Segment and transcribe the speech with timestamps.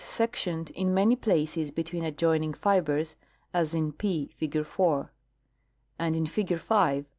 [0.03, 3.15] sectioned in many places between adjoining fibers,
[3.53, 5.11] as in p, figure 4;
[5.99, 7.05] and in figure 5